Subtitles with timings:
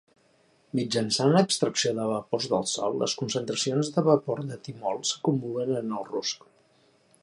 [0.77, 6.13] Mitjançant l'extracció de vapors del sol, les concentracions de vapor de timol s'acumulen en el
[6.15, 6.49] rusc.